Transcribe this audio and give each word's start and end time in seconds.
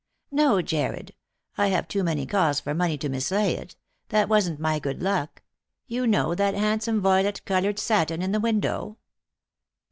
"No, 0.41 0.63
Jarred. 0.63 1.13
I 1.59 1.67
have 1.67 1.87
too 1.87 2.03
many 2.03 2.25
calls 2.25 2.59
for 2.59 2.73
money 2.73 2.97
to 2.97 3.07
mislay 3.07 3.53
it. 3.55 3.75
That 4.09 4.27
wasn't 4.29 4.59
my 4.59 4.79
good 4.79 5.03
luck. 5.03 5.43
You 5.85 6.07
know 6.07 6.33
that 6.33 6.55
handsome 6.55 7.03
voylet 7.03 7.45
coloured 7.45 7.77
satin 7.77 8.23
in 8.23 8.31
the 8.31 8.39
window 8.39 8.97